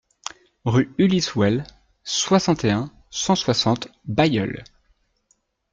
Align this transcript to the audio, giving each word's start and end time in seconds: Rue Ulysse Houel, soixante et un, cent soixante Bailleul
Rue 0.65 0.91
Ulysse 0.97 1.35
Houel, 1.35 1.63
soixante 2.03 2.63
et 2.63 2.71
un, 2.71 2.91
cent 3.11 3.35
soixante 3.35 3.87
Bailleul 4.05 4.63